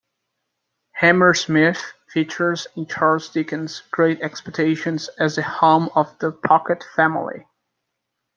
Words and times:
Hammersmith 0.93 1.79
features 2.11 2.65
in 2.75 2.87
Charles 2.87 3.29
Dickens' 3.29 3.83
"Great 3.91 4.19
Expectations" 4.21 5.09
as 5.19 5.35
the 5.35 5.43
home 5.43 5.91
of 5.95 6.17
the 6.17 6.31
Pocket 6.31 6.83
family. 6.95 7.45